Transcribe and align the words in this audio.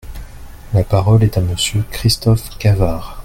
La 0.73 0.83
parole 0.83 1.21
est 1.23 1.37
à 1.37 1.41
Monsieur 1.41 1.83
Christophe 1.91 2.57
Cavard. 2.57 3.19